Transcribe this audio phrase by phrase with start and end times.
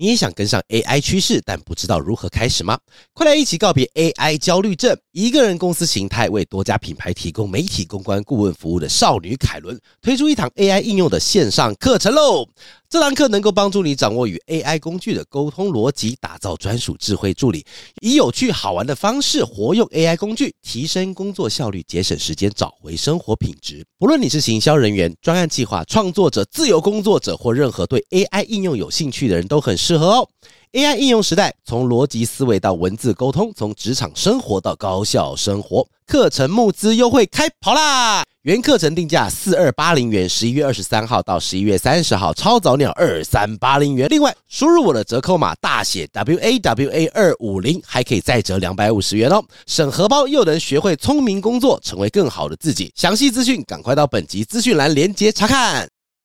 [0.00, 2.78] 你也想跟上 AI 趋势，但不知道如何开始吗？
[3.12, 4.96] 快来一起告别 AI 焦虑症！
[5.10, 12.48] 一个人公司形态为多家品牌提供媒体公关顾问服务的少女凯伦推出一堂 AI 应用的线上课程喽！
[12.90, 17.62] 这堂课能够帮助你掌握与 AI 工具的沟通逻辑，打造专属智慧助理，
[18.00, 23.84] 以有趣好玩的方式活用 AI 工具，提升工作效率，节省时间，找回生活品质。
[23.98, 30.28] 不论你是行销人员、专案计划创作者、自由工作者，或任何对 AI 应用有兴趣的人都很适合哦。
[30.72, 35.86] AI 应用时代，从逻辑思维到文字沟通，从职场生活到高效生活。
[36.06, 38.24] 课程募资优惠开跑啦！
[38.48, 44.08] 原课程定价四二八零元，十一月二十三号到十一月三十号超早鸟二三八零元。
[44.08, 49.44] 另外，输入我的折扣码大写 W A W A 二五零，还可以再折两百五十元哦。
[49.66, 52.90] 省荷包又能学会聪明工作，成为更好的自己。
[52.96, 55.86] 详细资讯赶快到本集资讯栏连接查看。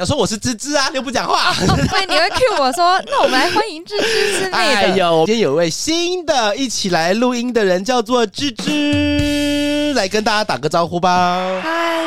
[0.00, 1.52] 要说我是芝芝啊，又不讲话。
[1.58, 1.76] 对、哦，
[2.08, 4.56] 你会 cue 我说，那我们来欢迎芝芝之类的。
[4.56, 11.36] 哎呦，今天有位新的一起来录音的人，叫做芝芝，来跟大家打个招呼吧。
[11.62, 12.02] 嗨，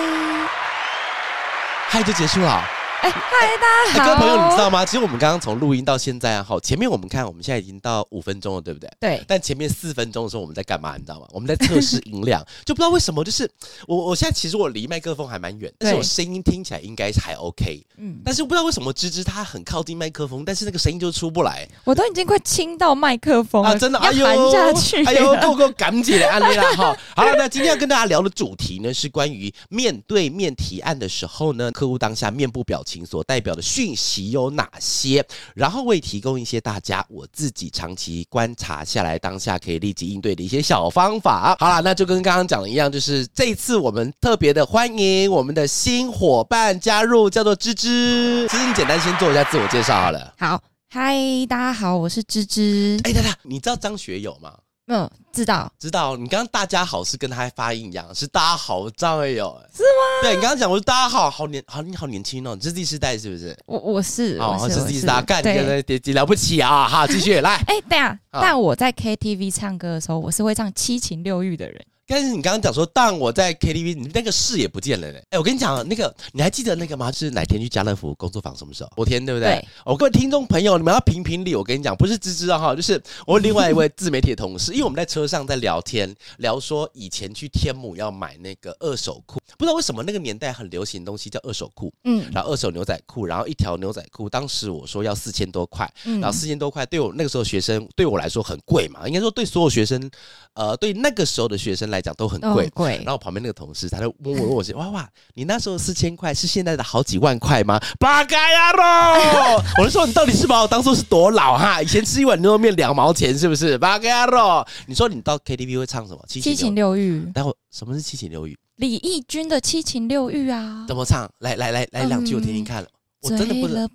[1.87, 2.67] 嗨，就结束了。
[3.03, 4.05] 哎，嗨，大家好！
[4.05, 4.85] 各位朋友，你知道吗？
[4.85, 8.89] 其实我们刚刚从录音到现在啊，好，前面我们看，我们现在已经到五分钟了，对不对？
[8.97, 9.21] 对。
[9.27, 10.95] 但前面四分钟的时候，我们在干嘛？
[10.95, 11.27] 你知道吗？
[11.33, 13.49] 我们在测试音量， 就不知道为什么，就是
[13.89, 17.85] 我，我现在其实我离麦克风还蛮远，但是我声音听起来应该还 OK。
[17.97, 18.21] 嗯。
[18.23, 21.67] 但是不知道为什么芝芝她很靠近麦克风，但是那个声音就出不来。
[21.83, 26.95] 我都已经快亲到麦克风了，啊，真的，哎呦，含下去，哎呦， 够够赶紧的，安利了哈。
[27.17, 33.61] 好了，那今天要跟大家聊的主题呢，是关于面对面提案的时候呢，客户当下面部表情所代表的。
[33.61, 35.25] 讯息有哪些？
[35.55, 41.55] 然后会提供一些大家我自己长期观察下来，当下可以立即应对的一些小方法。
[41.59, 48.47] 好了，那就跟刚刚讲的一样，就是这一次我们特别的欢迎我们的新伙伴加入，叫做芝芝。
[48.47, 50.33] 芝芝，你简单先做一下自我介绍好了。
[50.37, 51.17] 好，嗨，
[51.47, 52.99] 大家好，我是芝芝。
[53.03, 54.53] 哎，等等，你知道张学友吗？
[54.93, 56.15] 嗯，知道知道。
[56.15, 60.21] 你刚刚大家好是跟他发音一样，是大家好张哎呦，是吗？
[60.21, 63.57] 对，你刚刚讲我是大家好好年好你好年轻哦，你是第四代是不是？
[63.65, 65.43] 我我是哦，我是第四代，干你
[65.81, 66.87] 对对了不起啊！
[66.87, 67.55] 好，继续来。
[67.67, 71.83] 哎，对啊，但我在 KTV 唱歌的时候，我是会唱七情六欲的人。
[72.05, 75.17] 但是你刚刚讲说，当我在 KTV，你那个视也不见了嘞。
[75.29, 77.11] 哎、欸，我跟你讲，那个你还记得那个吗？
[77.11, 78.55] 是哪天去家乐福工作坊？
[78.55, 78.91] 什么时候？
[78.95, 79.51] 昨天对不对？
[79.51, 79.67] 对。
[79.85, 81.55] 我各位听众朋友，你们要评评理。
[81.55, 100.11] 我跟你讲，不是芝芝啊哈，就是我另外一位自媒体的同事，因为我们在车上在聊天，聊说以前去天母要买那个二手裤，不知道为什么那个年代很流行的东西叫二手裤，嗯，然后二手牛仔裤，然后一条牛仔裤，当时我说要四千多块，嗯然后四千多块对我那个时候学生对我来说很贵嘛，应该说对所有学生，
[100.53, 102.67] 呃，对那个时候的学生来讲都很贵。
[102.73, 109.61] 贵，然后旁边那个同事，他就问我，问我说：“哇哇，你那时候四千块是现在的好几万块吗？”八嘎呀喽！
[109.79, 111.81] 我就说：“你到底是把我当做是多老哈？
[111.81, 114.65] 以前吃一碗牛肉面两毛钱，是不是？”八嘎呀喽！
[114.87, 116.19] 你说你到 KTV 会唱什么？
[116.27, 117.21] 七情，六欲。
[117.33, 118.57] 待会什么是七情六欲？
[118.77, 120.85] 李翊君的七情六欲啊？
[120.87, 121.29] 怎么唱？
[121.39, 122.81] 来来来来两句我听听看。
[122.83, 122.87] 嗯、
[123.21, 123.87] 我真的不知道。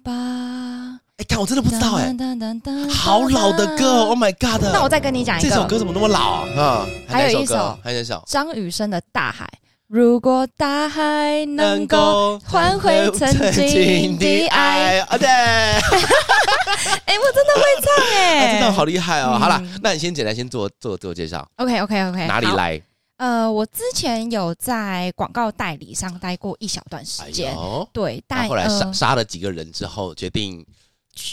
[1.19, 2.15] 哎，看我真的不知道哎，
[2.89, 4.63] 好老的歌，Oh my God！
[4.73, 6.87] 那我再跟你讲一个，这首歌怎么那么老啊？
[7.09, 9.45] 还有一首，还有一首张雨生的《大海》。
[9.89, 15.81] 如果大海能够换回曾经的爱，啊对， 哎，
[17.17, 19.39] 我真的会唱 哎，真的好厉害哦！
[19.41, 21.45] 好了，那你先简单先做做自我介绍。
[21.57, 22.81] OK OK OK，哪里来？
[23.17, 27.57] 呃，我之前有在广告代理商待过一小段时间，
[27.93, 30.65] 对，但后来杀杀了几个人之后，决定。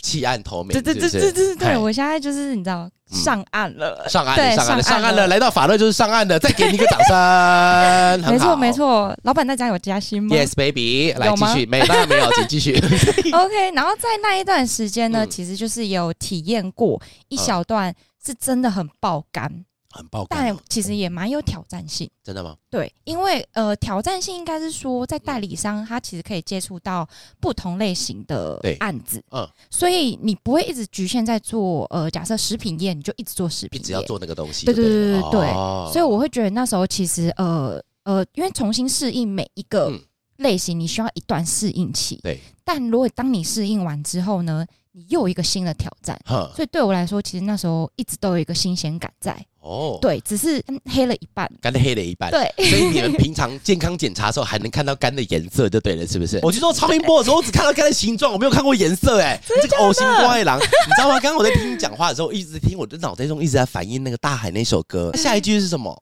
[0.02, 12.74] 弃暗投明，对对对对对对，我现在就是你知道上岸了，上岸了，上岸了，上岸了，来到法乐就是上岸了，再给你一个掌声，没错没错，老板在家有加薪吗？Yes baby，来继续，没当然没有，请继续。
[13.32, 17.00] OK，然后在那一段时间呢，其实就是有体验过
[17.30, 17.94] 一小段，
[18.26, 19.66] 是真的很爆肝。
[19.96, 22.10] 很爆，但其实也蛮有挑战性。
[22.24, 22.56] 真的吗？
[22.70, 27.08] 对，因为呃，挑战性应该是说，在代理商他其实可以接触到
[27.40, 34.66] 不同类型的案子，嗯，所以你不会一直局限在做呃，假设食品业，你就一直做食品业，一直要做那个东西。
[34.66, 39.92] 对对对对对对，所以我会觉得那时候其实呃呃，因为重新适应每一个
[40.38, 42.20] 类型，你需要一段适应期。
[42.22, 44.66] 对，但如果当你适应完之后呢？
[44.96, 46.18] 你又有一个新的挑战。
[46.56, 49.36] 所以对我来说，其实那时候一直都有一个新鲜感在。
[49.60, 52.30] 哦，对，只是黑了一半，肝的黑了一半。
[52.30, 56.40] 对，所以你们平常健康检查的时候还能看到肝的颜色就对了，是不是？
[56.46, 59.20] 我去做超音波的时候，我只看到肝的形状，我没有看过颜色。
[59.20, 61.20] 哎， 这个呕心怪狼，你知道吗？
[61.20, 65.12] 刚刚我在听你讲话的时候，一直听我的脑袋中一直在反映那个大海那首歌。
[65.18, 66.00] 下一句是什么？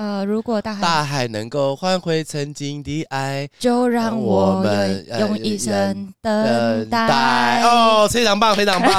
[0.00, 7.60] 呃，如果大海大海能够换回曾经的爱，就让我们用一生等待。
[7.62, 8.90] 哦，非常棒，非常棒！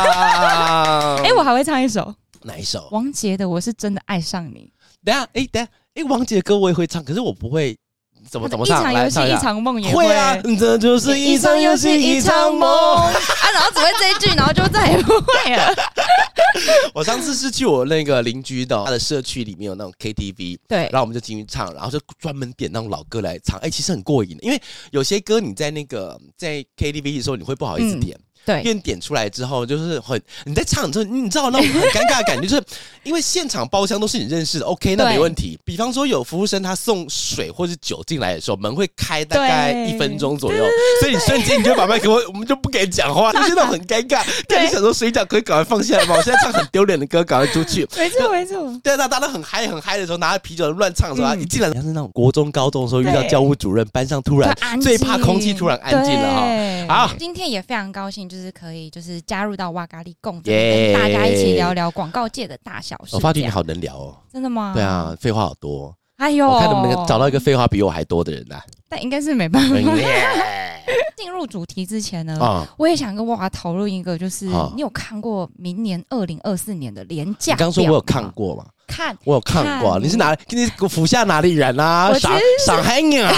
[1.25, 2.13] 哎，我还会唱一首，
[2.43, 2.87] 哪一首？
[2.91, 4.71] 王杰的《我是真的爱上你》。
[5.03, 7.75] 等下，哎，等下，哎，王杰的歌我也会唱，可是我不会
[8.29, 8.81] 怎么怎么唱。
[8.81, 13.11] 一场游戏一场梦也会啊，这就是一场游戏一场梦啊，
[13.51, 15.73] 然后只会这一句，然后就再也不会了。
[16.95, 24.61] 我上次是去我那个邻居的他的社区里面有那种 KTV，对，然后我们就进去唱，然后就专门点那种老歌来唱，哎、欸，其实很过瘾的，因为
[24.91, 28.17] 有些歌你在那个在 KTV 的时候你会不好意思点。
[28.17, 32.63] 嗯对，因为点出来之后，就是很你在唱之后，你知道那种很尴尬的感觉，就是
[33.03, 35.59] 因为现场包厢都是你认识的，OK，那没问题。
[35.63, 40.65] 比方说有服务生他送水或是酒进来的时候，门会开大概一分钟左右，
[40.99, 44.25] 所以你瞬间你就把麦克风，我们就不敢讲话，就是那种很尴尬。
[44.47, 46.15] 但，你想说水饺可以赶快放下来吗？
[46.17, 47.87] 我现在唱很丢脸的歌，赶快出去。
[47.97, 48.79] 没错没错。
[48.83, 57.07] 对，那大家很嗨很嗨的时候，拿着啤酒乱唱的时候，一进来像是那种国中高中的时候遇到教务主任，班上突然最怕空气突然安静了哈。
[57.07, 59.21] 好，今天也非常高兴，就是可以就是。
[59.27, 63.15] 加入到哇咖喱共，跟大家一起聊聊广告界的大小事。
[63.15, 64.73] 我发觉你好能聊哦，真的吗？
[64.73, 65.95] 对啊，废话好多。
[66.17, 68.61] 哎呦，我看能不能找到一个废话比我还多的人来。
[68.89, 69.75] 但应该是没办法。
[71.15, 74.45] 进入主题之前呢，我也想跟哇讨论一个，就是
[74.75, 77.53] 你有看过明年二零二四年的廉价？
[77.53, 78.65] 你刚说我有看过吗？
[78.91, 79.97] 看，我有看过。
[79.99, 80.35] 你是哪？
[80.49, 82.13] 你府下哪里人啊？
[82.19, 83.33] 上上海人啊？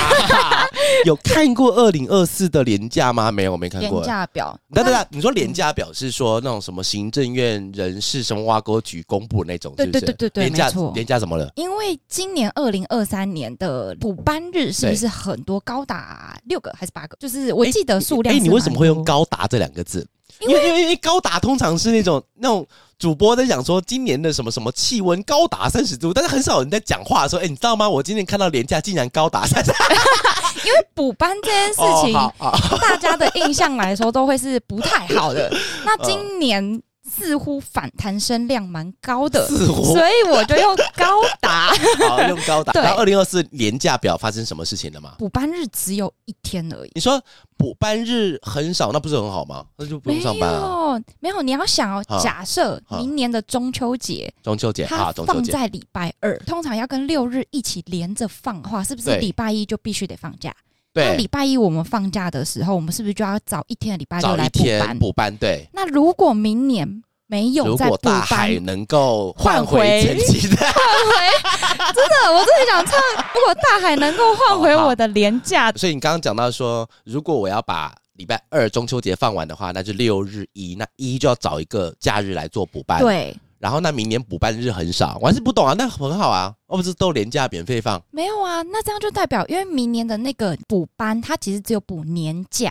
[1.05, 3.31] 有看过二零二四的廉价吗？
[3.31, 4.01] 没有，没看过。
[4.01, 4.57] 廉价表？
[4.73, 9.73] 等等等，你说廉价表是说那种什么行政院人事什么挖沟局公布那种？
[9.77, 11.51] 对对对对对，廉价廉价怎么了？
[11.55, 17.15] 因为今年二零二三年的补班日是不是很多，高达六个还是八个？
[17.19, 18.35] 就是我记得数量。
[18.35, 20.05] 哎，你为什么会用高达这两个字？
[20.41, 22.65] 因为因为因为高达通常是那种那种。
[23.03, 27.89] 主播在讲说今年的什么什么气温高达三十度，但是很少人在讲话说，哎、欸，你知道吗？
[27.89, 29.77] 我今天看到廉价竟然高达三十度，
[30.65, 32.13] 因为补班这件事情，
[32.79, 35.53] 大家的印象来说都会是不太好的。
[35.83, 36.81] 那今年。
[37.15, 41.71] 似乎反弹声量蛮高的，似乎，所以我就用高达，
[42.10, 42.74] 好用高达。
[42.74, 45.15] 对，然后二零二四年假表发生什么事情了吗？
[45.19, 46.92] 补班日只有一天而已。
[46.95, 47.21] 你说
[47.56, 49.65] 补班日很少，那不是很好吗？
[49.77, 51.00] 那就不用上班了。
[51.19, 60.54] 没有，你要想哦，假设明年的中秋节，中秋节它放在礼拜二，通常要跟六日一起连着放的话，是不是礼拜一就必须得放假？
[60.94, 65.00] 对，那礼拜一我们放假的时候，我们是不是就要早一天的礼拜六来补班？
[65.00, 65.68] 补班对。
[65.74, 67.04] 那如果明年？
[67.25, 73.00] 没有在补班，如果大海能够换回曾经的，换回，真的，我真的想唱。
[73.34, 83.00] 如果大海能够换回我的连假，所以你刚刚讲到说，如果我要把礼拜二中秋节放完的话，那就六日一，那一就要找一个假日来做补班。
[83.00, 85.74] 对，然后那明年补班日很少，我还是不懂啊。
[85.77, 88.04] 那很好啊，哦不是都年假免费放？
[88.12, 92.69] 没有啊，那这样就代表，因为明年的那个补班，它其实只有补年假。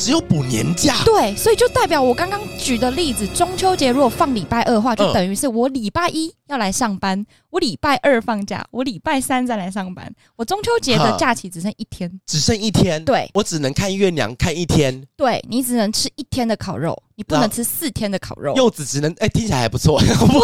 [0.00, 20.40] 只有补年假，对，所以就代表我刚刚举的例子，中秋节如果放礼拜二的话，就等于是我礼拜一要来上班，我礼拜二放假，我礼拜三再来上班，我中秋节的假期只剩一天，只剩一天，对，我只能看月亮看一天，对，你只能吃一天的烤肉，你不能吃四天的烤肉，柚子只能哎，听起来还不错，不不行不行，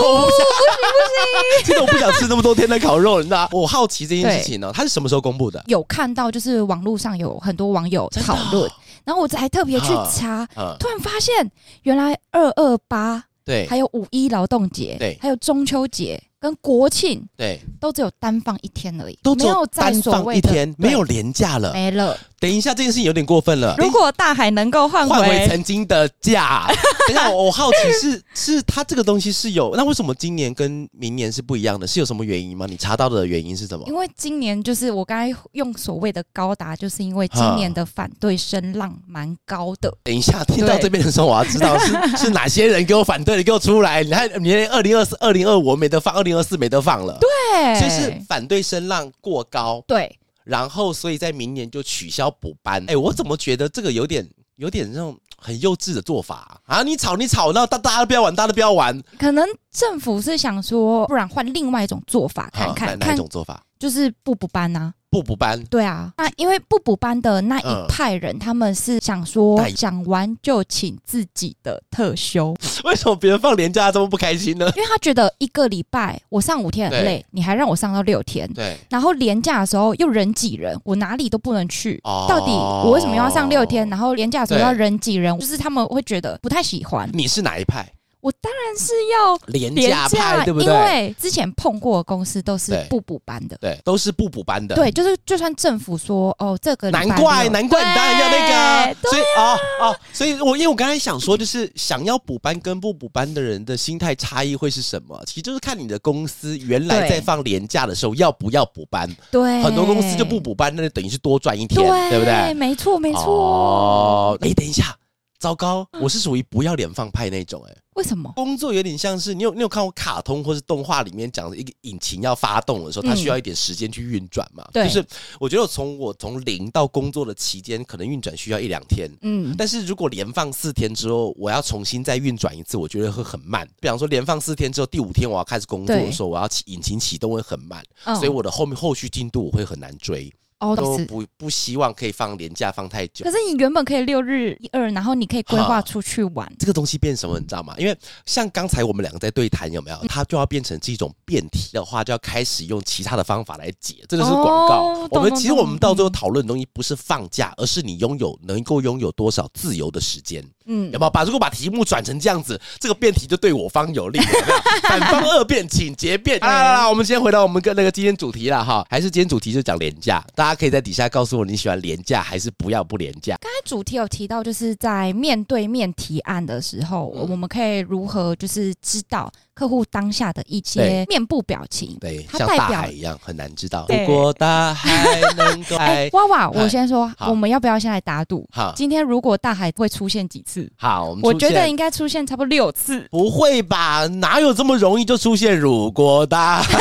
[1.65, 3.49] 其实我不想吃那么多天的烤肉，你知道？
[3.53, 5.65] 我好奇这件事情呢，它是什么时候公布的？
[5.67, 8.71] 有看到就是网络上有很多网友讨论。
[9.07, 10.45] 然后我还特别去查，
[10.79, 11.51] 突然发现
[11.85, 22.19] 原来二二八对，还有五一劳动节对，还有中秋节跟国庆对，都只有单放一天而已，都没有单放一天，没有连假了，没了。
[22.39, 23.75] 等一下，这件事情有点过分了。
[23.79, 26.67] 如果大海能够换回，回曾经的价，
[27.09, 31.87] 等一下，我好奇是是它这个东西是有，那为什么今年跟明年是不一样的？
[31.87, 32.67] 是有什么原因吗？
[32.69, 33.85] 你查到的原因是什么？
[33.87, 39.91] 因为今年就是我刚才用所谓的高达，就是因为今年的反对声浪蛮高的。
[40.05, 44.03] 等一下，听到这边的时候，我要知道是 是哪些人给我反对的，给我出来！
[44.03, 47.19] 你看，你连二零二四、二零二五没得放，二零二四没得放了。
[47.19, 49.83] 对，所以是反对声浪过高。
[49.87, 50.19] 对。
[50.47, 52.85] 然后，所以在明年就取消补班。
[52.87, 54.25] 哎，我怎么觉得这个有点
[54.55, 56.77] 有点那种很幼稚的做法啊？
[56.79, 59.03] 啊你吵你吵，那大大家都不要玩，大家都不要玩。
[59.19, 62.97] 可能政府是想说，不然换另外一种做法看看。
[63.01, 63.61] 哪一种做法？
[63.79, 64.95] 就是不补班呐、啊。
[65.17, 65.63] 不补班。
[65.71, 72.55] 对啊，那因为不补班的那一派人，嗯、他们是想说讲完就请自己的特休。
[72.85, 74.71] 为什么别人放年假这么不开心呢？
[74.77, 78.47] 因为他觉得一个礼拜我上五天很累，你还让我上到六天。
[78.53, 81.99] 对，然后年假的时候又人挤人，我哪里都不能去。
[82.05, 83.89] 哦、到底我为什么要上六天？
[83.89, 87.09] 然后年假的时候要人挤人，就是他们会觉得不太喜欢。
[87.15, 87.87] 你是哪一派？
[88.27, 90.75] 我当然是要廉价派，对不对？
[90.75, 94.75] 因为之前碰过的公司都是不补班的，对，都是不补班的。
[94.75, 105.23] 对，就是就算政府说哦，这个难怪难怪你当然要那个，所以哦哦，所以我因为我刚才想说，就是想要补班跟不补班的人的心态差异会是什么？
[105.25, 109.09] 其实就是看你的公司原来在放年假的时候要不要补班。
[109.31, 111.81] 对，很多公司就不补班，那就等于是多赚一天，
[112.11, 112.53] 对不对？
[112.55, 113.23] 没错，没错。
[113.23, 114.97] 哦，哎，等一下。
[115.39, 118.33] 糟糕，我是属于不要脸放派那种哎、欸，为什么？
[118.35, 124.67] 工作有点像是你有你有看过卡通或是动画里面讲的一个引擎要发动的时候，它需要一点时间去运转嘛？
[124.73, 125.07] 对、嗯，就是
[125.39, 133.69] 我觉得从我从零到工作的期间，可能运转需要一两天，嗯，但是如果连放四天之后，我要重新再运转一次，我觉得会很慢。
[133.81, 140.33] 比方说连放四天之后，第五天我要开始工作的时候，我要启引擎启动会很慢，嗯、所以我的后面后续进度我会很难追。
[140.59, 143.25] 哦，都不不希望可以放年假放太久。
[143.25, 146.51] 可是你原本可以六日一二，然后你可以规划出去玩。
[146.59, 147.75] 这个东西变什么，你知道吗？
[147.77, 147.95] 因为
[148.25, 149.99] 像刚才我们两个在对谈，有没有？
[150.09, 153.97] 它就要变成这种辩题的话，就要开始用其他的方法来解。
[154.09, 154.77] 这个是广告。
[154.95, 160.43] 哦、我们其实我们到最后讨论的东西不是放假，而是你拥有能够拥有多少自由的时间。
[160.65, 164.19] 嗯，有没有把如果把题目转成这样子，这个辩题就对我方有利。
[164.19, 164.57] 有没有？
[164.89, 166.41] 反方二辩，请结辩。
[166.41, 170.25] 来来来，我们先回到我们跟那个今天主题了哈，还是今天主题就讲廉价。
[170.35, 173.37] 大家可以在底下告诉我你喜欢廉价还是不要不廉价。
[173.41, 181.97] 刚才主题有提到，就是在面对面提案的时候，嗯、我们可以如何就是知道客户当下的一些面部表情？
[182.01, 183.87] 对，像大海一样很难知道。
[183.89, 188.47] 如果大海能够 哎，娃娃，我先说，我们要不要先来打赌？
[188.53, 190.71] 好，今天如果大海会出现几次？
[190.77, 193.07] 好，我，我觉得应该出现差不多六次。
[193.11, 194.07] 不会吧？
[194.07, 195.59] 哪有这么容易就出现？
[195.59, 196.79] 如果大海。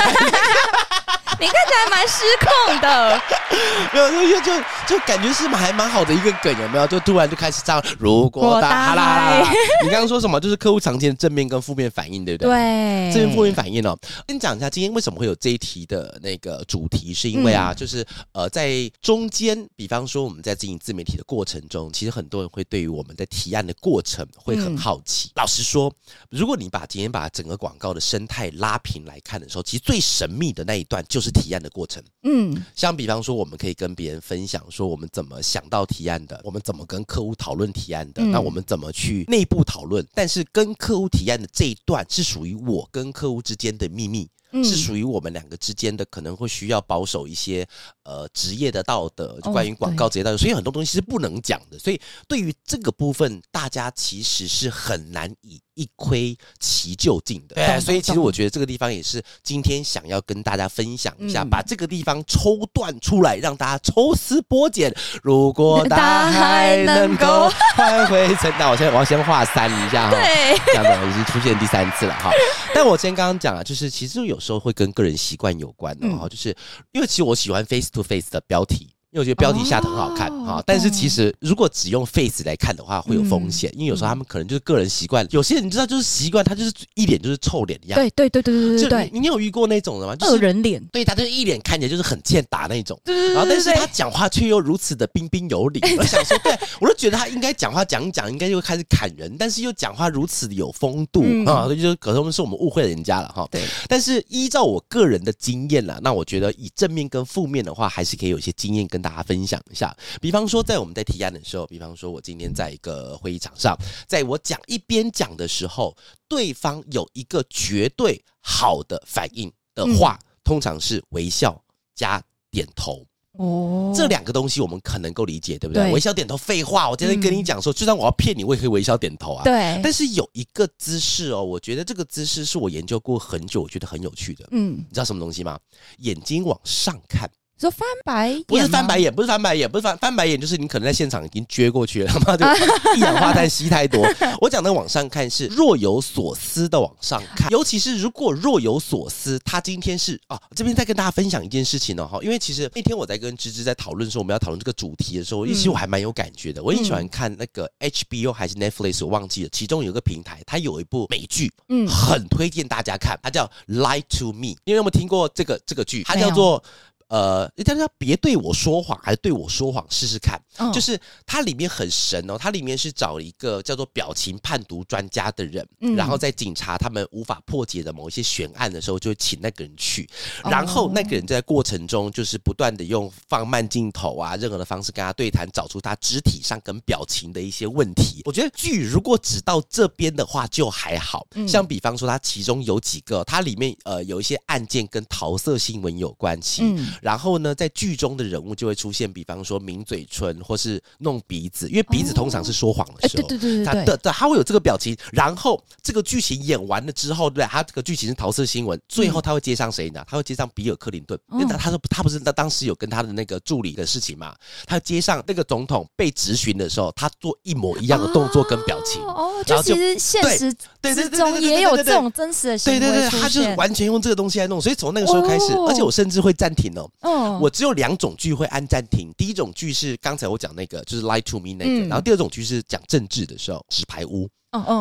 [1.39, 3.21] 你看起来蛮失控的，
[3.93, 6.87] 没有，就就就感觉是还蛮好的一个梗，有没有？
[6.87, 7.83] 就突然就开始这样。
[7.99, 9.43] 如果大海，
[9.83, 10.39] 你刚刚说什么？
[10.39, 12.51] 就是客户常见的正面跟负面反应，对不对？
[12.51, 13.97] 对，正面负面反应哦。
[14.25, 25.29] 跟你讲一下，今天为什么会有这一题的那个主题，是因为啊，嗯、就是呃，在中间，比方说我们在经营自媒体的过程中，其实很多人会对于我们的提案的过程会很好奇。
[25.29, 25.91] 嗯、老实说，
[26.29, 31.25] 如果你把今天把整个广告的生态拉平来看的时候，其实最神秘的那一段就是。
[31.35, 44.29] 是提案的过程，嗯，像比方说，我们可以跟别人分享说，我们怎么想到提案的，我们怎么跟客户讨论提案的，嗯、那我们怎么去内部讨论，但是跟客户提案的这一段是属于我跟客户之间的秘密。
[44.63, 47.67] 是属于我们两个之间的，可能会需要保守一些
[48.03, 51.77] 呃职业的道德，就关于广告职业道德，所以很多东西是不能讲的。
[51.79, 57.55] 所以对于这个部分，大家其实是很难以一窥其究竟的。
[57.55, 64.93] 对，所以其实我觉得这个地方也是今天想要跟大家分享一下，把这个地方抽断出来，让大家抽丝剥茧。
[65.21, 72.31] 如果 大海能够换 回曾，那我先我要先画三一下哈，对，这样子已经出现第三次了哈。
[72.73, 76.55] 但我先刚刚讲啊，就是其实有时候会跟个人习惯有关的哈，嗯、就是
[76.93, 78.94] 因为其实我喜欢 face to face 的标题。
[79.15, 83.71] 因为我觉得标题下的很好看啊，但是其实如果只用 face 来看的话，会有风险。
[83.73, 87.97] 因为有时候他们可能就是个人习惯，有些人你知道就是习惯，他就是一脸就是臭脸的样。
[87.97, 90.13] 对对对对对对对，你有遇过那种的吗？
[90.19, 90.83] 恶人脸。
[90.91, 92.99] 对，他就是一脸看起来就是很欠打那种。
[93.05, 95.79] 然后，但是他讲话却又如此的彬彬有礼。
[95.97, 103.47] 我想说，对我就觉得他应该讲话讲一讲，应该就会开始砍人，但是又讲话如此的有风度啊，所以就是可能是我们误会了人家了哈。
[103.49, 103.63] 对。
[103.87, 109.95] 但是依照我个人的经验啦，那我觉得以正面跟负面的话，还是可以有一些经验跟大家分享一下。
[110.19, 115.95] 比方说，在我们在提案的时候，比方说我今天在一个会议场上，在我讲一边讲的时候，
[116.27, 121.61] 对方有一个绝对好的反应的话，嗯、通常是微笑
[121.93, 122.19] 加
[122.49, 123.05] 点头。
[123.33, 125.83] 哦，这两个东西我们可能够理解，对不对？
[125.83, 129.43] 对，微笑点头，废话，我今天跟你讲说，嗯、就算我要骗你，我也可以微笑点头啊。
[129.43, 129.79] 对。
[129.83, 134.47] 但是有一个姿势哦，我觉得这个姿势是我研究过很久，我觉得很有趣的。
[134.49, 135.59] 嗯，你知道什么东西吗？
[135.99, 137.29] 眼睛往上看。
[137.57, 142.45] 说翻白眼，不是翻白眼，不是翻白眼，不是翻翻白眼，就是你可能在现场已经撅过去了，他妈的
[142.97, 144.05] 一氧化碳吸太多。
[144.41, 156.61] 我讲的往上看是若有所思的往上看，尤其是如果若有所思，他今天是啊，这边再跟大家分享一件事情呢哈，因为其实那天我在跟芝芝在讨论说我们要讨论这个主题的时候，其实我还蛮有感觉的。
[156.61, 166.03] 我很喜欢看那个 HBO 还是 Netflix，我忘记了，其中有一个平台，它有一部美剧，嗯，很推荐大家看，它叫《Lie to Me》，你有没有听过这个这个剧？
[166.03, 166.61] 它叫做。
[167.07, 170.41] 呃，大家别对我说谎，还是对我说谎试试看。
[170.57, 180.09] 嗯、就是它里面很神哦，它里面是找了一个叫做表情判读专家的人，嗯、然后在警察他们无法破解的某一些悬案的时候，就会请那个人去，
[180.43, 188.21] 然后那个人在过程中就是不断的用放慢镜头啊，任何的方式跟他对谈，找出他肢体上跟表情的一些问题。
[188.25, 210.03] 我觉得剧如果只到这边的话就还好，嗯、像比方说它其中有几个，它里面呃有一些案件跟桃色新闻有关系，嗯、然后呢，在剧中的人物就会出现，比方说抿嘴唇或是弄鼻子，因为鼻子通常是说谎的时候，哦欸、对对对对，他的的他会有这个表情，然后这个剧情演完了之后，对，他这个剧情是桃色新闻，最后他会接上谁呢？
[210.07, 214.35] 他会接上比尔克林顿，因为他他说他不是他当时有跟他的那个助理的事情嘛，
[214.65, 234.29] 他接上那个总统被质询的时候，他做一模一样的动作跟表情，哦，就其实现实之中也有这种真实的行为，对对对，他就是完全用这个东西来弄，所以从那个时候开始，而且我甚至会暂停哦，哦，我只有两种剧会按暂停，第一种剧是刚才我讲那个，就是 Lie to Me 那个，然后第二种剧是讲政治的时候，纸牌屋。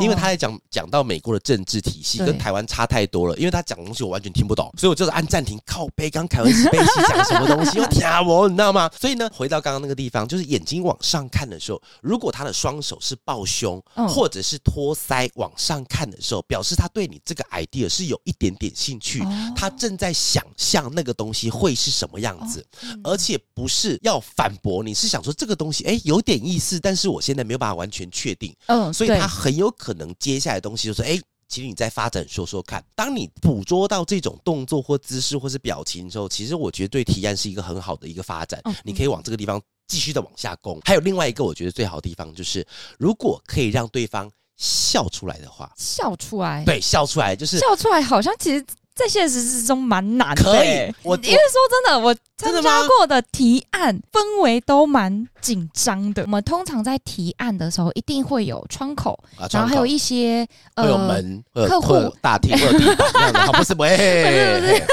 [0.01, 6.09] 因为他在讲讲到美国的政治体系跟台湾差太多了，因为他讲的东西我完全听不懂，所以我就是按暂停靠背。
[6.15, 8.89] 刚凯文史贝西讲什么东西，我天啊，我你知道吗？
[9.01, 19.25] 所以呢，回到刚刚那个地方，就是眼睛往上看的时候，如果他的双手是抱胸，或者是托腮往上看的时候，表示他对你这个 idea 是有一点点兴趣，
[19.57, 22.65] 他正在想象那个东西会是什么样子，
[23.03, 29.64] 而且不是要反驳，你是想说这个东西哎有点意思，但是我现在没有办法完全确定，嗯，所以他很有。
[29.65, 32.85] 有可能接下来的东西就是，哎，其实你在发展说说看。
[32.95, 38.63] 当你捕捉到这种动作或姿势或是表情之后，其实我觉得对提案是一个很好的一个发展。
[38.83, 40.81] 你可以往这个地方继续的往下攻。
[40.85, 42.67] 还有另外一个我觉得最好的地方就是，
[42.99, 48.65] 如果可以让对方笑出来的话，笑出来，对，笑出来就是笑出来，好像其实。
[48.95, 50.95] 在现实之中蛮难的，可以。
[51.03, 56.23] 我因为说真的，我参加过的提案氛围都蛮紧张的。
[56.23, 59.19] 我们通常在提案的时候，一定会有窗口，
[59.51, 60.47] 然后还有一些
[60.77, 63.91] 呃，会有门，客户大厅或者地板，不是不是
[64.61, 64.87] 不是。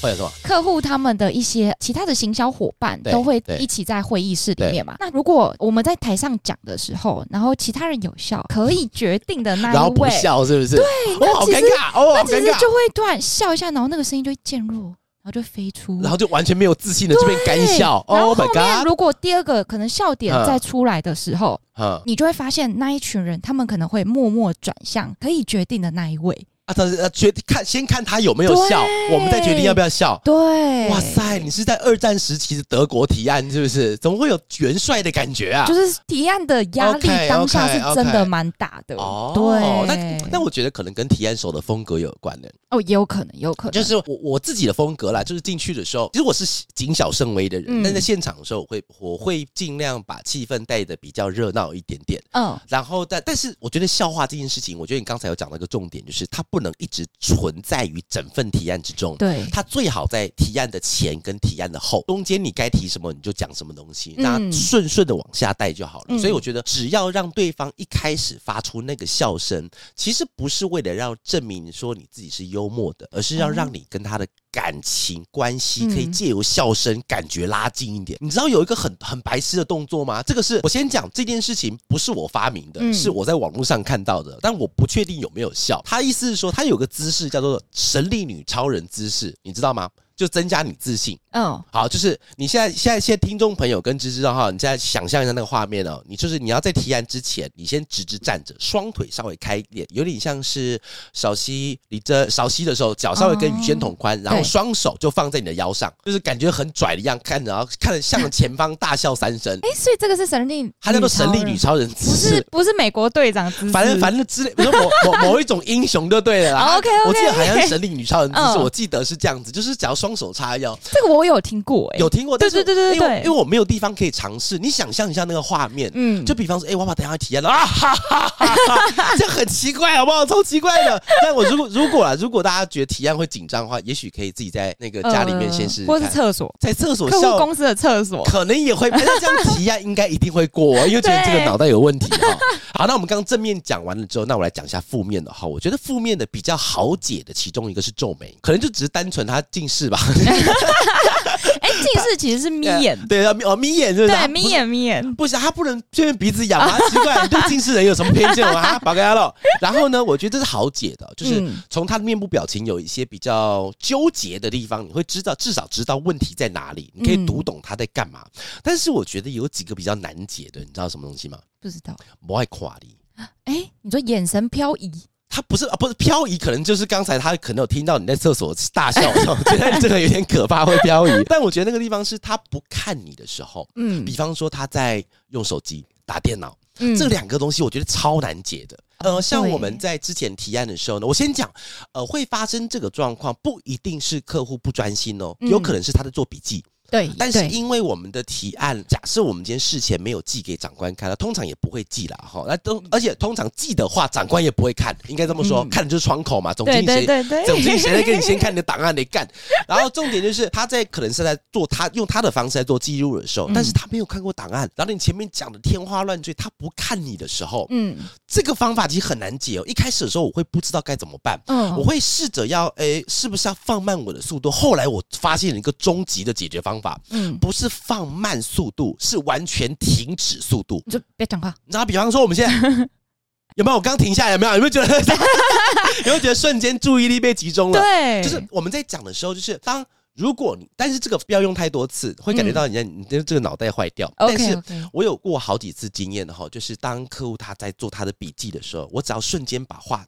[0.00, 4.96] 或者说，客户他们的一些其他的行销伙伴都会一起在会议室里面嘛。
[4.98, 10.76] 那如果我们在台上讲的时候，然后其他人有笑，可以决定的那一位，然后不笑是不是？
[10.76, 10.84] 对，
[11.20, 18.04] 那好尴尬哦，那其实就会突然笑一下，然后那个声音就会渐弱，然后就飞出，然后就完全没有自信的这边干笑。
[18.08, 26.46] 然后后面如果第二个可能笑点再出来的时候，嗯，你就会发现那一群人他们可能会默默转向可以决定的那一位。
[26.72, 30.20] 他呃，决定看先看他有没有笑，我们再决定要不要笑。
[30.24, 33.96] 对，哇塞，你是在二战时期的德国提案是不是？
[33.98, 35.66] 怎么会有元帅的感觉啊？
[35.66, 38.96] 就是提案的压力当下是真的蛮大的。
[38.96, 42.50] 哦，对，那那我觉得可能跟提案手的风格有关的。
[42.70, 43.72] 哦，也有可能，也有可能。
[43.72, 52.22] 就是我我自己的风格啦，就是进去的时候，其实我是谨小慎微的人，但在现场的时候，我会我会尽量把气氛带的比较热闹一点点。
[52.32, 59.16] 嗯，然后但但是我觉得笑话这件事情，我觉得你刚才有讲到一个重点，就是它不能一直存在于整份提案之中。
[59.16, 66.18] 对，它最好在提案的前跟提案的后，中间你该提什么你就讲什么东西，那顺顺的往下带就好了。
[66.18, 72.50] 所以我觉得只要让对方一开始发出那个笑声，其实不是为了要证明说你自己是。
[72.50, 78.18] 幽默的，而是要让你跟他的感情关系可以借由笑声感觉拉近一点。
[78.20, 80.22] 你知道有一个很很白痴的动作吗？
[80.22, 85.80] 这个是我先讲这件事情，不是我发明的，是我在网络上看到的，但我不确定有没有效。
[85.84, 89.88] 他意思是说，他有个姿势叫做神力女超人姿势，你知道吗？
[90.20, 91.18] 就增加你自信。
[91.32, 96.02] 嗯，好，就是你现在现在现在听众朋友跟芝芝的话，你现在想象一下那个画面哦。
[96.06, 100.78] 你就是你要在提案之前，你先直直站着，双腿稍微开一点，有点像是
[101.14, 109.58] 少熙李真少熙的时候，脚稍微跟雨轩同宽，然后双手就放在你的腰上，就是感觉很拽的样，看着然后看着向着前方大笑三声。
[109.62, 116.76] 哎，所以这个是神力，他叫做神力女超人姿势，不是不是美国队长姿势，反正反正之类，某某某一种英雄就对了啦。
[116.78, 120.78] OK，我记得好像是神力女超人姿势，我记得是这样子，就是只要双手叉腰。
[120.82, 121.98] 这个我有听过，哎。
[121.98, 124.58] 有听过，但是对对对对对，因为我没有地方可以尝试。
[124.58, 130.24] 你想象一下那个画面，嗯，就比方说，哎，我把等下体验了啊，哈哈哈哈，这很奇怪，好不好？
[130.24, 131.02] 超奇怪的。
[131.22, 138.90] 但我如果如果啊，如果大家觉得体验会紧张的话，也许可以自己在那个家里面先试试，或是厕所，在厕所，客户公司的厕所，可能也会。
[138.90, 142.38] 但是这样体验应该一定会过，因为觉得这个脑袋有问题哈。
[142.74, 145.46] 好，那我们刚刚正面讲完了之后，那我来讲一下负面的哈。
[145.46, 149.98] 我觉得负面的比较好解的其中一个是皱眉，可能就只是单纯他近视吧，
[151.60, 154.08] 哎，近视其实是眯眼，对啊，哦，眯眼是不是？
[154.08, 156.78] 对，眯眼，眯眼，不行他不能顺便鼻子痒啊？
[156.88, 158.78] 奇怪，你对近视人有什么偏见啊？
[158.80, 159.32] 宝哥喽。
[159.60, 168.24] 然后呢，我觉得这是好解的，就是从他的面部表情有一些比较纠结的地方，你会知道，至少知道问题在哪里，你可以读懂他在干嘛。
[168.62, 171.38] 但是我觉得有几个比较难解的，你知道什么东西吗？
[171.60, 172.96] 不知道，不爱夸你。
[173.44, 174.90] 哎，你说眼神飘移。
[175.30, 181.10] 他不是啊，不是漂移，可能就是刚才他可能有听到你在厕所大笑， 我觉得这个有点可怕，会漂移。
[181.30, 188.76] 但我觉得那个地方是他不看你的时候，嗯，比方说他在用手机打电脑，嗯，这两个东西我觉得超难解的。
[188.98, 191.50] 呃，像我们在之前提案的时候呢，我先讲，
[191.92, 196.62] 呃，会发生这个状况，不一定是客户不专心哦，有可能是他在做笔记。
[196.90, 202.16] 对，但是因为我们的提案，假设我们今天事前没有寄给长官看，他通常也不会寄了。
[202.16, 202.44] 哈。
[202.48, 206.52] 那都而且通常寄的话，长官也不会看，应该这么说，嗯、看的就是窗口嘛。
[206.52, 207.06] 总经理谁？
[207.46, 209.28] 总经理谁在跟你先看你的档案得干？
[209.68, 219.64] 然后重点就是他在可能是在做他用他的方式在做记录的时候，但是他没有看过档案，然后你前面讲的天花乱坠，他不看你的时候，嗯，这个方法其实很难解哦。
[219.66, 224.50] 一开始的时候我会不知道该怎么办，嗯，我会试着要，诶，是不是要放慢我的速度？
[224.50, 226.79] 后来我发现了一个终极的解决方法，
[227.10, 227.68] 嗯，不是。
[227.70, 231.54] 放慢速度，是完全停止速度，你就别讲话。
[231.64, 232.52] 你知道，比方说我们现在
[233.56, 233.76] 有没有？
[233.76, 234.52] 我刚停下来有没有？
[234.54, 234.98] 有没有觉得？
[235.00, 237.80] 有没有觉得瞬间注意力被集中了？
[237.80, 244.12] 对，就是我们在讲的时候，就是当如果你，但是这个不要用太多次，会感觉到人家你的这个脑袋坏掉。
[244.16, 244.60] 但是
[244.92, 250.06] 我有过好几次经验的哈，就是当客户他在做他的笔记的时候，我只要瞬间把话。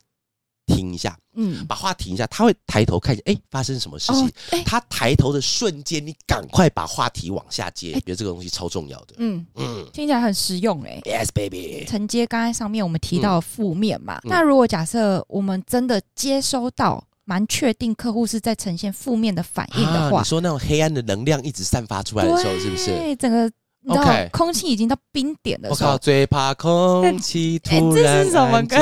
[0.74, 4.26] 停一下，嗯，把话停一下，他会抬头看一下，哎，发生什么事情？
[4.26, 9.14] 哦欸、他抬头的瞬间，你赶快把话题往下接，欸、觉得这个东西超重要的。
[9.18, 11.00] 嗯嗯，听起来很实用哎。
[11.04, 11.85] Yes, baby。
[11.87, 22.87] 承接刚才上面我们提到的负面嘛，嗯、那如果假设我们真的接收到蛮确定客户是在呈现负面的反应的话，啊、你说那种黑暗的能量一直散发出来的时候，是不是？
[22.87, 23.50] 对，整个。
[23.85, 28.05] 你知道.空气已经到冰点的时候，我靠，最怕空气突然安静。
[28.05, 28.77] 欸、这是什么歌？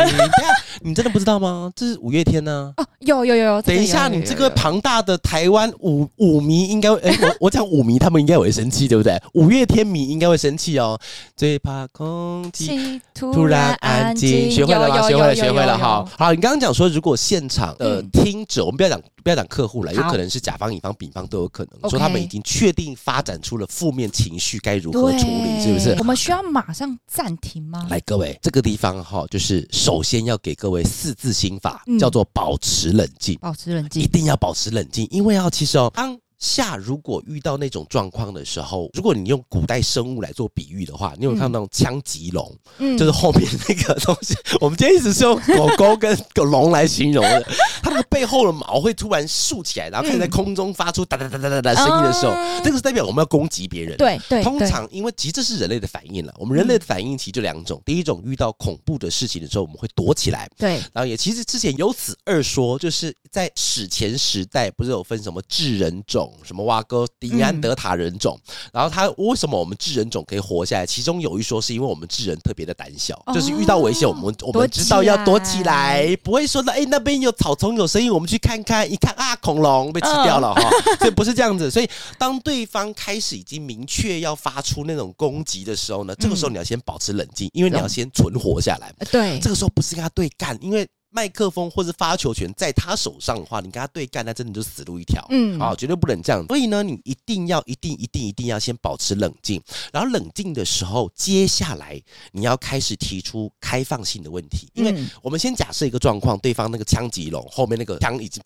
[0.83, 1.71] 你真的不知道吗？
[1.75, 2.83] 这是五月天呢、啊。
[2.83, 3.63] 哦，有有有有。
[3.63, 9.21] 等一下，你这个庞大的台湾舞舞迷应该会， 哎、欸，我我讲舞迷，他们应该会生气，对不对？
[9.35, 10.99] 五月天迷应该会生气哦。
[11.37, 14.51] 最怕空气突然安静。
[14.51, 15.09] 学会了吗？
[15.09, 15.79] 学会了，学会了。
[15.79, 19.01] 好好，你刚刚讲说，如果现场的听者，嗯、我们不要讲。
[19.23, 21.91] 不要讲客户了，有可能是甲方、乙方、丙方都有可能。
[21.91, 25.61] 说他们已经确定发展出了负面情绪，该如何处理？
[25.61, 25.95] 是不是？
[25.99, 27.87] 我们需要马上暂停吗？
[27.91, 36.19] 来，各位，这个地方哈，就是首先要给各位四字心法，叫做保持冷静，保持冷静，一定要保持冷静，因为要，其实哦，当。
[36.41, 44.35] 下如果遇到那种状况的时候，如果你用古代生物来做比喻的话，你有看到那种枪棘龙，嗯，就是后面那个东西。
[44.61, 47.47] 我们今天一直是用狗狗跟狗龙来形容的，
[47.83, 52.33] 它那个背后的毛会突然竖起来，然后开始在空中发出哒哒哒哒哒的声音的时候，
[52.65, 53.97] 这个是代表我们要攻击别人。
[53.99, 56.33] 对对，通常因为其实这是人类的反应了。
[56.39, 60.49] 我们人类的反应其实就两种，第一种遇到恐怖的事情的时候，我们会躲起来。
[60.57, 67.07] 对，然后也其实之前有此二说，就是在史前时代不是有分什么智人种，什么蛙哥。
[67.19, 70.87] 迪安德塔人种，嗯、然后他为什么我们智人种可以活下来？
[70.87, 76.73] 其中有一说是因为我们智人特别的胆小，哦、就是遇到危险，我们我们知道要躲起来，不会说那。
[76.73, 81.71] 哎，那边有草丛有声音，我们去看看，一看啊，恐龙被吃掉了哈，哦、所以不是这样子。
[81.71, 88.95] 所以当对方开始已经明确要发出那种攻击的时候呢，这个时候你要先保持冷静，因为你要先存活下来。
[89.11, 90.89] 对，这个时候不是跟他对干，因为。
[91.13, 95.27] 麦克风或是发球权在他手上的话，你跟他对干，那真的就死路一条。
[95.31, 96.45] 嗯，啊，绝对不能这样。
[96.47, 99.61] 所以呢，你一定要、一定、一定、一定要先保持冷静。
[99.93, 102.01] 然后冷静的时候，接下来
[102.33, 104.69] 你要开始提出开放性的问题。
[104.75, 108.43] 因为我们先假设一个状况，对方那个枪击龙后面那个枪已经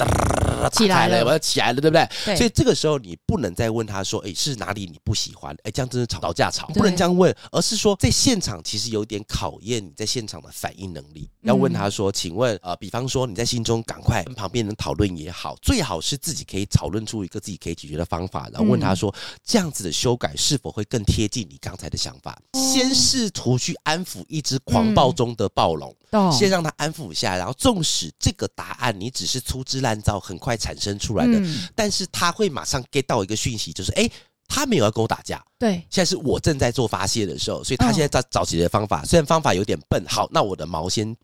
[0.73, 2.09] 起来了，我要起来了，对不对？
[2.25, 2.37] 对。
[2.37, 6.67] 所以这个时候你不能再问他说：“哎，是哪里你不喜欢？”哎，这样真是吵架吵。
[6.69, 11.29] 不能这样问，而是说在现场其实有点考验你在现场的反应能力。
[11.43, 19.15] 要问他说：“请问，呃，比方说你在心中赶快跟旁边人讨论也好，最好是自己可以讨论出一个自己可以解决的方法，然后问他说，
[19.45, 22.39] 这样子的修改是否会更贴近你刚才的想法？
[22.55, 25.95] 先试图去安抚一只狂暴中的暴龙，
[26.33, 31.41] 先让他安抚一下，然后纵使这个答案你只是粗制滥造，很快产生出来的，
[31.75, 34.11] 但是他会马上 get 到一个讯息，就是哎。
[34.55, 35.43] 他没有要跟我打架。
[35.59, 39.01] 对，现在是我正在做发泄的时候，所以他现在在找解决方法。
[39.01, 41.17] 哦、虽然方法有点笨，好，那我的毛先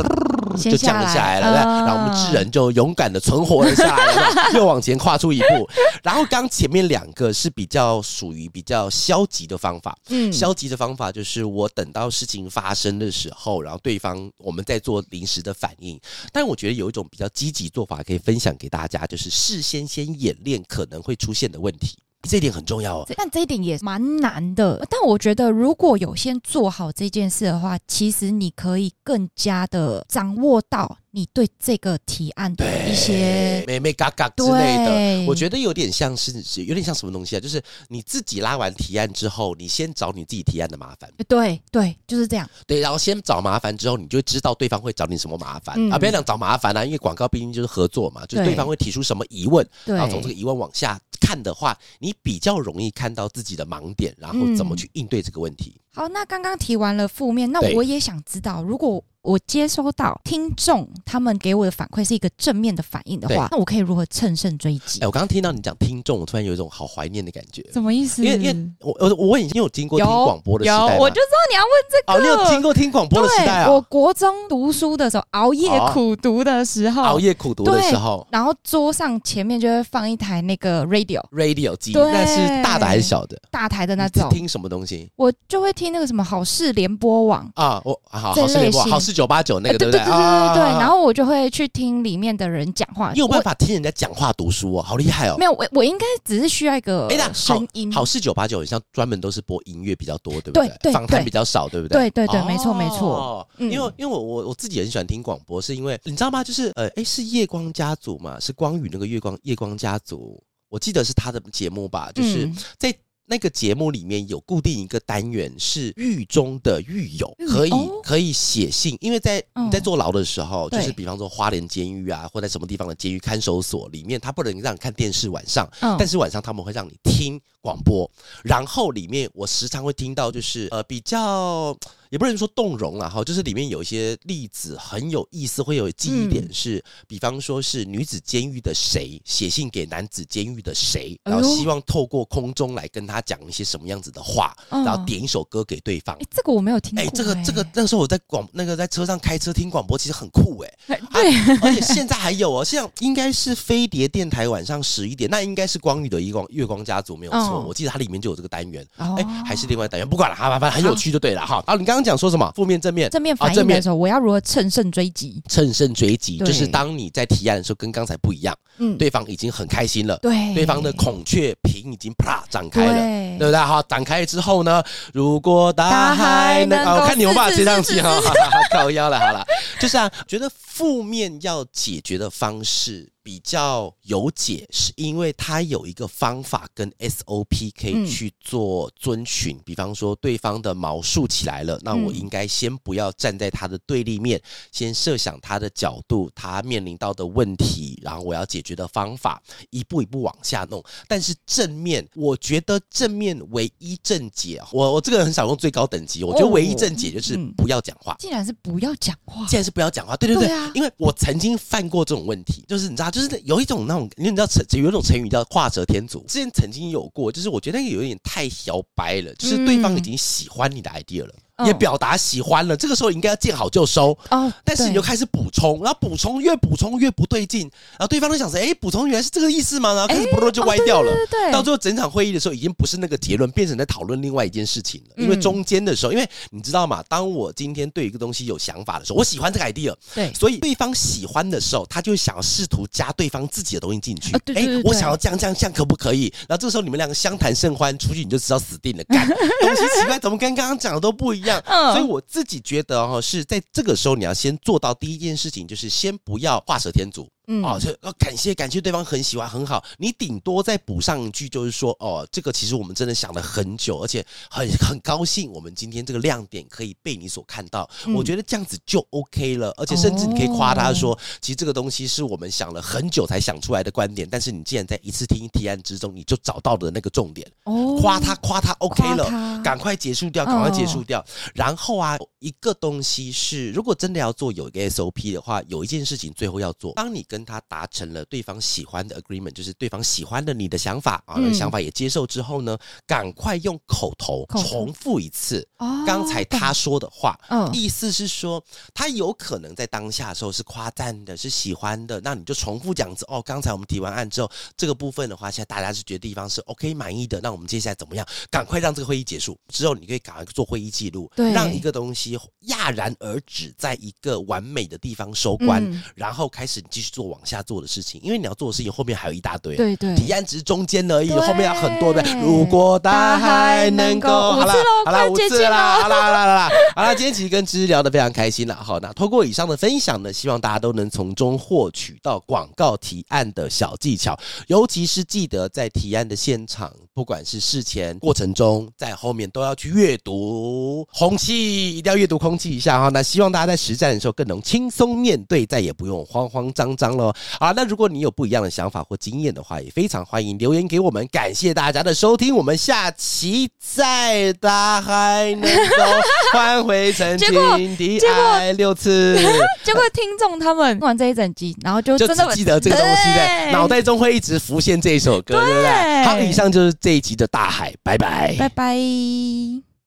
[0.58, 5.68] 就降了下来了，来然后我们智人就勇敢的存活了下来， 又往前跨出一步。
[6.02, 16.00] 然后刚前面两个是比较属于比较消极的方法，嗯，消极的方法就是我等到事情发生的时候，然后对方我们在做临时的反应。
[16.32, 21.98] 但我觉得有一种比较积极做法可以分享给大家，就是事先先演练可能会出现的问题。
[22.28, 24.84] 这一点很重要哦，但这一点也蛮难的。
[24.90, 30.98] 但我觉得，如果有先做好这件事的话，其实你可以更加的掌握到。
[31.12, 34.76] 你对这个提案的一些眉眉嘎嘎之类
[35.24, 37.40] 的，我觉得有点像是有点像什么东西啊？
[37.40, 41.10] 就是你自己拉完提案之后，你先找你自己提案的麻烦。
[41.26, 42.48] 对对，就是这样。
[42.64, 45.98] 对，然后先找麻烦之后，你就知道对方会找你什么麻烦、嗯、啊！
[45.98, 50.96] 不要讲找麻烦啊，因为广告毕竟就是合作嘛，就是对方会提出什么疑问，然后从这个疑问往下
[51.30, 55.80] 看的话，你比较容易看到自己的盲点，然后怎么去应对这个问题。
[55.96, 59.02] 嗯、好，那刚刚提完了负面，那我也想知道，如果。
[59.22, 64.98] 我接收到听众他们给我的反馈是一个正面的反应的话，那我可以如何乘胜追击？
[65.00, 67.62] 哎、欸，我刚刚听到你讲听众，我突然有一种好怀念的感觉。
[67.70, 68.24] 什么意思？
[68.24, 72.14] 因为因为我我我已经有经过听广播的时代，我就知道你要问这个。
[72.14, 73.70] 哦，你有听过听广播的时代啊？
[73.70, 83.38] 我国中读书的时候，熬夜苦读的时候，哦、熬夜苦读的时候，然后桌上前面就会放一台那个 radio radio 机，那是大的还是小的？
[83.50, 84.30] 大台的那种。
[84.30, 85.10] 听什么东西？
[85.16, 89.90] 我就会听那个什么好事联播网啊，我好好事联播，好事九八九那个对。
[89.90, 93.12] 对对对对对，然后我就会去听里面的人讲话。
[93.12, 95.34] 你有办法听人家讲话读书哦，好厉害哦！
[95.36, 97.92] 没有，我我应该只是需要一个声音。
[97.92, 100.72] 好事九八九好像专门都是播音乐比较多，对不对？
[100.80, 102.08] 对，访谈比较少，对不对？
[102.10, 103.46] 对对对，没错没错。
[103.58, 106.44] 因为因为我我我自己很喜欢听广播，是因为你知道吗？
[106.44, 108.38] 就是呃，哎，是夜光家族嘛？
[108.38, 112.10] 是光宇那个月光夜光家族，我记得是他的节目吧？
[112.14, 112.48] 就是
[112.78, 112.94] 在。
[113.30, 117.70] 那个节目里面有固定一个单元是狱中的狱友，可以
[118.02, 125.64] 可以写信，因为在你在坐牢的时候，就是比方说花莲监狱啊，或在什么地方的监狱看守所里面，他不能让你看电视晚上，
[125.96, 128.10] 但是晚上他们会让你听广播，
[128.42, 131.78] 然后里面我时常会听到就是呃比较。
[132.10, 146.14] 也不能说动容了哈，就是里面有一些例子很有意思，会有记忆点是，嗯、比方说是女子监狱的谁写信给男子监狱的谁，然后希望透过空中来跟他讲一些什么样子的话，然后点一首歌给对方。
[146.16, 147.00] 哎、欸，这个我没有听过。
[147.00, 151.00] 哎、欸，这个这个那时候我在广那个在车上开车听广播，其实很酷 哎、欸。
[151.12, 158.84] 对、啊，而且现在还有哦，像应该是飞碟电台晚上十一点，那应该是光宇的月光月光家族没有错，哦、我记得它里面就有这个单元。
[158.96, 161.62] 哎、还是另外单元，不管了，哈，反正很有趣就对了哈。
[161.66, 162.50] 然后，你刚刚讲说什么？
[162.56, 163.10] 负面正面？
[163.10, 165.42] 正面反应的时候，我要如何乘胜追击？
[165.48, 168.56] 乘胜追击就是当你在提案的时候，跟刚才不一样。
[168.78, 170.16] 嗯，对方已经很开心了。
[170.22, 172.94] 对，对方的孔雀屏已经啪展开了，
[173.38, 173.56] 对不对？
[173.56, 174.82] 好，展开之后呢，
[175.12, 178.18] 如果大海能啊，我看你有办法接上去哈，
[178.72, 179.44] 靠腰了，好了，
[179.78, 183.09] 就是啊，觉得负面要解决的方式。
[183.22, 189.56] 比较有解，是因为他有一个方法跟 SOP 可以去做遵循。
[189.56, 194.40] 嗯、比方说，对方的毛竖起来了，那我应该先不要站在他的对立面，
[194.72, 200.82] 先设想他的角度，他面临到的问题，然后我要解决的方法，一步一步往下弄。
[201.06, 208.16] 但是正面，我觉得正面唯一正解，我我这个人很少用最高等级，我觉得唯一正解就是不要讲话。
[208.18, 213.09] 既然是不要讲话，既然是不要讲话，对对对，因为我曾经犯过这种问题，就是你知道。
[213.10, 216.24] 就是有一种那种，你知道成有一种成语叫画蛇添足。
[216.28, 221.34] 之前曾经有过，就是我觉得那个有点太小白了，就是对方已经喜欢你的 idea 了。
[221.66, 224.52] 也表达喜欢了，这个时候应该要见好就收哦。
[224.64, 231.12] 但是你就开始补充，然后补充越补充越不对劲，然后对方都想说：“哎，补充原来是这个意思吗？”然后开始不就歪掉了。
[231.30, 235.14] 对，到最后整场会议的时候，已经不是那个结论，变成在讨论另外一件事情了。
[235.16, 237.02] 因为中间的时候，因为你知道嘛？
[237.08, 244.34] 当我今天对一个东西有想法的时候，我喜欢这个 idea，对，所以对方喜欢的时候，他就想要试图加对方自己的东西进去。
[244.54, 246.32] 哎，我想要这样这样这样可不可以？
[246.48, 249.04] 然后这个时候你们两个相谈甚欢，出去你就知道死定了。
[249.04, 249.26] 干
[249.60, 251.49] 东西奇怪，怎么跟刚刚讲的都不一样？
[251.92, 252.18] 所以我。
[252.30, 257.28] 自己觉得哈，是在这个时候你要先做到第一件事情，就是先不要画蛇添足。
[257.52, 267.90] 嗯，哦，这要感谢感谢对方很喜欢很好，你顶多再补上一句，就是说哦，这个其实我们真的想了很久，而且很很高兴，我们今天这个亮点可以被你所看到。
[268.06, 281.18] 嗯、我觉得这样子就 OK 了，而且甚至你可以夸他说，哦、其实这个东西是我们想了很久才想出来的观点，但是你既然在一次听提案之中，你就找到了那个重点，哦，夸他夸他 OK 了，赶快结束掉，赶快结束掉。
[281.18, 292.76] 哦、然后啊，一个东西是，如果真的要做有一个 SOP 的话，有一件事情最后要做，当你跟跟他达成了对方喜欢的 agreement，就是对方喜欢的你的想法啊，那个、想法也接受之后呢，
[293.06, 295.66] 赶快用口头重复一次
[296.06, 303.40] 刚才他说的话，哦、意思是说他有可能在当下的时候是夸赞的，是喜欢的，那你就重复讲哦。
[303.40, 308.26] 刚才我们提完案之后，这个部分的话，现在大家是觉得地方是 OK 满意的，那我们接下来怎么样？
[308.50, 322.22] 赶快让这个会议结束之后，你可以赶快做会议记录，对，让一个东西戛然而止，在一个完美的地方收官，嗯、然后开始继续做往下做的事情，因为你要做的事情后面还有一大堆，对对，提案只是中间而已，后面要很多的。
[322.40, 343.08] 如果大海能够，好了好了，五次啦，好啦好啦好啦， 好啦，今天其实跟芝芝聊得非常开心了，好，那透过以上的分享呢，希望大家都能从中获取到广告提案的小技巧，尤其是记得在提案的现场，不管是事前过程中，在后面都要去阅读空气，一定要阅读空气一下哈。
[343.08, 347.32] 那希望大家在实战的时候更能轻松面对，再也不用慌慌张张喽。
[347.58, 351.26] 好，那如果你有不一样的想法或经验的话，也非常欢迎留言给我们。
[351.32, 356.04] 感谢大家的收听，我们下期再大海能够
[356.52, 359.36] 换回曾经的爱六次。
[359.84, 366.24] 结果听众他们听完这一整集，然后就真的记得这个东西在脑袋中会一直浮现这一首歌，对，对不对？
[366.24, 369.89] 好，以上就是这一集的大海，拜拜，拜拜。